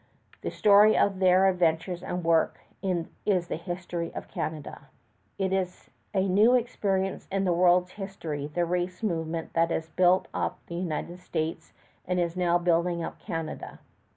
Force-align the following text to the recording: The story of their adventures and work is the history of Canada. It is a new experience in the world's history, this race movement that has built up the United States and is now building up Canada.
The 0.41 0.49
story 0.49 0.97
of 0.97 1.19
their 1.19 1.47
adventures 1.47 2.01
and 2.01 2.23
work 2.23 2.61
is 2.81 3.47
the 3.49 3.55
history 3.55 4.11
of 4.15 4.27
Canada. 4.29 4.87
It 5.37 5.53
is 5.53 5.91
a 6.11 6.27
new 6.27 6.55
experience 6.55 7.27
in 7.31 7.43
the 7.45 7.53
world's 7.53 7.91
history, 7.91 8.47
this 8.51 8.65
race 8.67 9.03
movement 9.03 9.53
that 9.53 9.69
has 9.69 9.89
built 9.89 10.27
up 10.33 10.57
the 10.65 10.73
United 10.73 11.19
States 11.19 11.73
and 12.07 12.19
is 12.19 12.35
now 12.35 12.57
building 12.57 13.03
up 13.03 13.19
Canada. 13.19 13.77